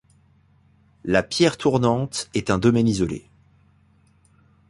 La 1.03 1.21
Pierre 1.21 1.57
tournante 1.57 2.31
est 2.33 2.49
un 2.49 2.57
dolmen 2.57 2.87
isolé. 2.87 3.29